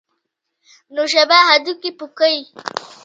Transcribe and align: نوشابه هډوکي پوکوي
نوشابه 0.95 1.37
هډوکي 1.47 1.91
پوکوي 1.97 2.41